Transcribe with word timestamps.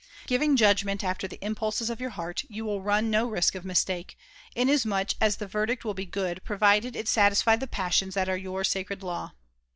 Giving 0.25 0.55
judgment 0.55 1.03
after 1.03 1.27
the 1.27 1.37
impulses 1.45 1.91
of 1.91 2.01
your 2.01 2.09
heart, 2.09 2.43
you 2.49 2.65
will 2.65 2.81
run 2.81 3.11
no 3.11 3.27
risk 3.29 3.53
of 3.53 3.63
mistake, 3.63 4.17
inasmuch 4.55 5.11
as 5.21 5.35
the 5.37 5.45
verdict 5.45 5.85
will 5.85 5.93
be 5.93 6.07
good 6.07 6.43
provided 6.43 6.95
it 6.95 7.07
satisfy 7.07 7.55
the 7.55 7.67
passions 7.67 8.15
that 8.15 8.27
are 8.27 8.35
your 8.35 8.63
sacred 8.63 9.03
law. 9.03 9.33